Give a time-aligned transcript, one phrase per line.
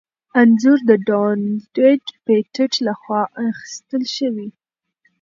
[0.39, 4.49] انځور د ډونلډ پېټټ لخوا اخیستل شوی.